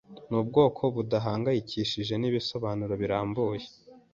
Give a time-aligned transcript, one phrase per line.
[0.29, 3.65] Nubwoko budahangayikishijwe nibisobanuro birambuye.